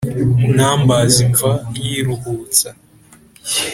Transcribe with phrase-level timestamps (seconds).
[0.55, 1.49] numbersmva
[1.83, 2.69] yiruhutsa